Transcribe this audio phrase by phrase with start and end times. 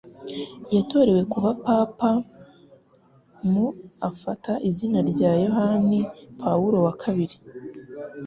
[0.75, 2.09] Yatorewe kuba Papa
[3.51, 3.65] mu
[4.09, 5.99] afata izina rya Yohani
[6.39, 7.31] Pawulo wa II